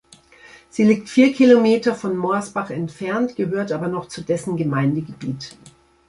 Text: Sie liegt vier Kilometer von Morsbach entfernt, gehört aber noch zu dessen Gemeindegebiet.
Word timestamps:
Sie 0.67 0.81
liegt 0.83 1.09
vier 1.09 1.31
Kilometer 1.31 1.93
von 1.93 2.17
Morsbach 2.17 2.71
entfernt, 2.71 3.35
gehört 3.35 3.71
aber 3.71 3.87
noch 3.87 4.07
zu 4.07 4.21
dessen 4.23 4.57
Gemeindegebiet. 4.57 5.55